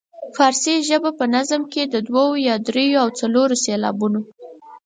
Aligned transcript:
فارسي 0.35 0.75
ژبې 0.87 1.11
په 1.19 1.25
نظم 1.35 1.61
کې 1.73 1.83
د 1.93 1.95
دوو 2.07 2.25
یا 2.47 2.55
دریو 2.67 2.99
او 3.03 3.07
څلورو 3.19 3.55
سېلابونو. 3.63 4.21